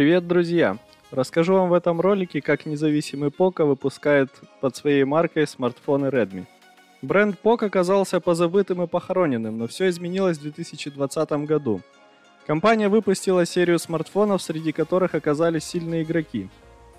Привет, 0.00 0.26
друзья! 0.26 0.78
Расскажу 1.10 1.52
вам 1.52 1.68
в 1.68 1.74
этом 1.74 2.00
ролике, 2.00 2.40
как 2.40 2.64
независимый 2.64 3.28
Poco 3.28 3.66
выпускает 3.66 4.30
под 4.62 4.74
своей 4.74 5.04
маркой 5.04 5.46
смартфоны 5.46 6.06
Redmi. 6.06 6.46
Бренд 7.02 7.36
Poco 7.44 7.66
оказался 7.66 8.18
позабытым 8.18 8.82
и 8.82 8.86
похороненным, 8.86 9.58
но 9.58 9.66
все 9.66 9.90
изменилось 9.90 10.38
в 10.38 10.42
2020 10.44 11.30
году. 11.44 11.82
Компания 12.46 12.88
выпустила 12.88 13.44
серию 13.44 13.78
смартфонов, 13.78 14.40
среди 14.40 14.72
которых 14.72 15.14
оказались 15.14 15.64
сильные 15.64 16.02
игроки. 16.02 16.48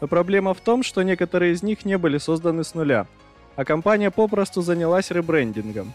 Но 0.00 0.08
проблема 0.08 0.52
в 0.52 0.60
том, 0.60 0.82
что 0.82 1.02
некоторые 1.04 1.52
из 1.52 1.62
них 1.62 1.84
не 1.84 1.96
были 1.98 2.18
созданы 2.18 2.64
с 2.64 2.74
нуля, 2.74 3.06
а 3.54 3.64
компания 3.64 4.10
попросту 4.10 4.60
занялась 4.60 5.12
ребрендингом. 5.12 5.92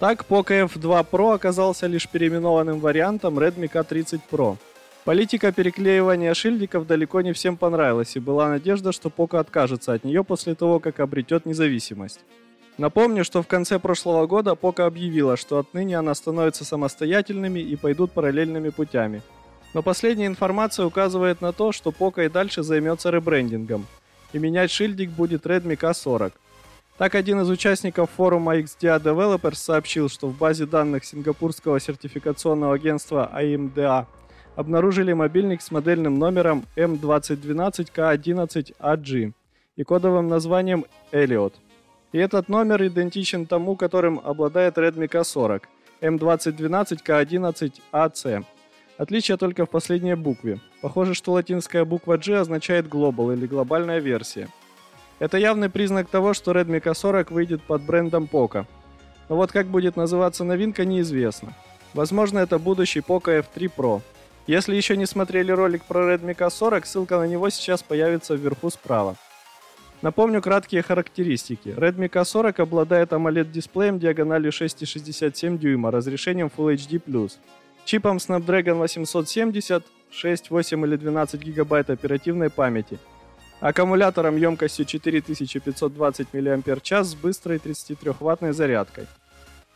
Так, 0.00 0.24
Poco 0.28 0.66
F2 0.66 1.06
Pro 1.08 1.34
оказался 1.34 1.86
лишь 1.86 2.08
переименованным 2.08 2.80
вариантом 2.80 3.38
Redmi 3.38 3.70
K30 3.70 4.22
Pro– 4.28 4.56
Политика 5.04 5.50
переклеивания 5.50 6.32
шильдиков 6.32 6.86
далеко 6.86 7.22
не 7.22 7.32
всем 7.32 7.56
понравилась, 7.56 8.14
и 8.14 8.20
была 8.20 8.48
надежда, 8.48 8.92
что 8.92 9.10
Поко 9.10 9.40
откажется 9.40 9.94
от 9.94 10.04
нее 10.04 10.22
после 10.22 10.54
того, 10.54 10.78
как 10.78 11.00
обретет 11.00 11.44
независимость. 11.44 12.20
Напомню, 12.78 13.24
что 13.24 13.42
в 13.42 13.48
конце 13.48 13.80
прошлого 13.80 14.28
года 14.28 14.54
Поко 14.54 14.86
объявила, 14.86 15.36
что 15.36 15.58
отныне 15.58 15.98
она 15.98 16.14
становится 16.14 16.64
самостоятельными 16.64 17.58
и 17.58 17.74
пойдут 17.74 18.12
параллельными 18.12 18.68
путями. 18.68 19.22
Но 19.74 19.82
последняя 19.82 20.26
информация 20.26 20.86
указывает 20.86 21.40
на 21.40 21.52
то, 21.52 21.72
что 21.72 21.90
Поко 21.90 22.22
и 22.22 22.28
дальше 22.28 22.62
займется 22.62 23.10
ребрендингом, 23.10 23.86
и 24.32 24.38
менять 24.38 24.70
шильдик 24.70 25.10
будет 25.10 25.46
Redmi 25.46 25.76
K40. 25.76 26.32
Так, 26.96 27.16
один 27.16 27.40
из 27.40 27.50
участников 27.50 28.08
форума 28.10 28.56
XDA 28.56 29.02
Developers 29.02 29.56
сообщил, 29.56 30.08
что 30.08 30.28
в 30.28 30.38
базе 30.38 30.66
данных 30.66 31.04
сингапурского 31.04 31.80
сертификационного 31.80 32.74
агентства 32.74 33.28
AMDA 33.34 34.06
обнаружили 34.56 35.12
мобильник 35.12 35.62
с 35.62 35.70
модельным 35.70 36.18
номером 36.18 36.64
M2012K11AG 36.76 39.32
и 39.76 39.84
кодовым 39.84 40.26
названием 40.28 40.84
Elliot. 41.12 41.52
И 42.12 42.18
этот 42.18 42.48
номер 42.48 42.84
идентичен 42.86 43.46
тому, 43.46 43.76
которым 43.76 44.20
обладает 44.22 44.76
Redmi 44.76 45.08
K40 45.08 45.62
M2012K11AC. 46.02 48.44
Отличие 48.98 49.38
только 49.38 49.64
в 49.64 49.70
последней 49.70 50.14
букве. 50.14 50.60
Похоже, 50.82 51.14
что 51.14 51.32
латинская 51.32 51.86
буква 51.86 52.18
G 52.18 52.38
означает 52.38 52.86
Global 52.86 53.32
или 53.32 53.46
глобальная 53.46 54.00
версия. 54.00 54.48
Это 55.18 55.38
явный 55.38 55.70
признак 55.70 56.08
того, 56.08 56.34
что 56.34 56.52
Redmi 56.52 56.82
K40 56.82 57.32
выйдет 57.32 57.62
под 57.62 57.80
брендом 57.82 58.28
Poco. 58.30 58.66
Но 59.28 59.36
вот 59.36 59.52
как 59.52 59.68
будет 59.68 59.96
называться 59.96 60.44
новинка 60.44 60.84
неизвестно. 60.84 61.54
Возможно, 61.94 62.40
это 62.40 62.58
будущий 62.58 63.00
Poco 63.00 63.42
F3 63.42 63.70
Pro– 63.74 64.02
если 64.46 64.74
еще 64.74 64.96
не 64.96 65.06
смотрели 65.06 65.52
ролик 65.52 65.84
про 65.84 66.12
Redmi 66.12 66.36
K40, 66.36 66.84
ссылка 66.84 67.18
на 67.18 67.28
него 67.28 67.48
сейчас 67.50 67.82
появится 67.82 68.34
вверху 68.34 68.70
справа. 68.70 69.16
Напомню 70.02 70.42
краткие 70.42 70.82
характеристики. 70.82 71.68
Redmi 71.68 72.10
K40 72.10 72.60
обладает 72.60 73.12
AMOLED-дисплеем 73.12 74.00
диагональю 74.00 74.50
6,67 74.50 75.58
дюйма, 75.58 75.92
разрешением 75.92 76.50
Full 76.56 76.74
HD+, 76.74 77.30
чипом 77.84 78.16
Snapdragon 78.16 78.78
870, 78.80 79.84
6, 80.10 80.50
8 80.50 80.86
или 80.86 80.96
12 80.96 81.40
гигабайт 81.40 81.90
оперативной 81.90 82.50
памяти, 82.50 82.98
аккумулятором 83.60 84.36
емкостью 84.36 84.86
4520 84.86 86.26
мАч 86.34 86.92
с 86.92 87.14
быстрой 87.14 87.58
33-ваттной 87.58 88.52
зарядкой. 88.52 89.06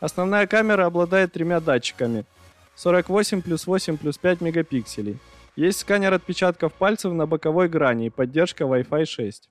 Основная 0.01 0.49
камера 0.49 0.87
обладает 0.87 1.33
тремя 1.33 1.61
датчиками– 1.61 2.25
48 2.77 3.43
плюс 3.43 3.67
8 3.67 3.97
плюс 3.97 4.19
5 4.19 4.41
мегапикселей. 4.41 5.19
Есть 5.57 5.81
сканер 5.81 6.13
отпечатков 6.13 6.75
пальцев 6.75 7.13
на 7.13 7.27
боковой 7.27 7.69
грани 7.69 8.07
и 8.07 8.11
поддержка 8.11 8.65
Wi-Fi 8.65 9.07
6. 9.07 9.49